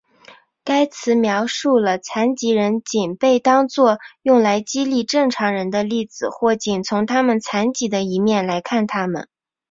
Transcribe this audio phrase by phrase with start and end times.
[0.63, 9.29] 该词描述了残疾人仅被当做用来激励正常人的例子或仅从他们残疾的一面来看他们。